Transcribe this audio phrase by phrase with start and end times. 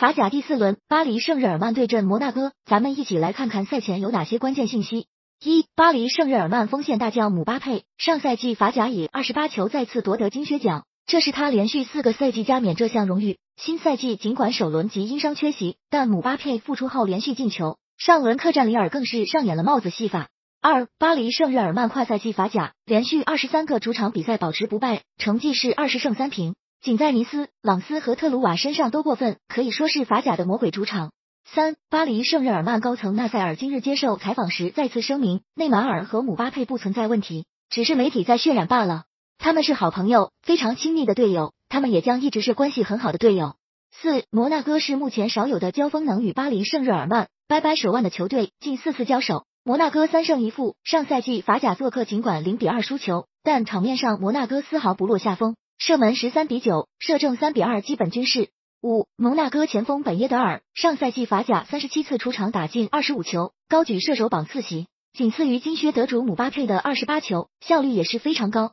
[0.00, 5.04] 法甲第四轮，巴黎圣日耳曼对阵摩纳哥，咱们一起来看看赛前有哪些关键信息。
[5.44, 13.36] 一、巴黎圣日耳曼锋线大将姆巴佩，上赛季法甲以二十八球再次夺得金靴奖，这是他连续四个赛季加冕这项荣誉。
[13.58, 20.30] 新赛季尽管首轮即因伤缺席，但姆巴佩复出后连续进球，上轮客战里尔更是上演了帽子戏法。
[20.62, 31.12] 二、巴黎圣日耳曼跨赛季法甲连续二十三个主场比赛保持不败，成绩是二十胜三平，仅在尼斯、朗斯和特鲁瓦身上都过分，可以说是法甲的魔鬼主场。
[31.44, 39.04] 三、巴黎圣日耳曼高层纳塞尔今日接受采访时再次声明，内马尔和姆巴佩不存在问题，只是媒体在渲染罢了。
[39.36, 43.56] 他们是好朋友，非常亲密的队友，他们也将一直是关系很好的队友。
[43.92, 49.44] 四、摩纳哥是目前少有的交锋能与巴黎圣日耳曼掰掰手腕的球队，近四次交手。
[49.64, 58.50] 摩纳哥三胜一负，上赛季法甲做客尽管零比二输球，但场面上摩纳哥丝毫不落下风，射门十三比九，射正三比二，基本均势。
[58.82, 68.68] 五，蒙纳哥前锋本耶德尔上赛季法甲三十七次出场打进二十五球，高举射手榜次席，仅次于金靴得主姆巴佩的二十八球，效率也是非常高。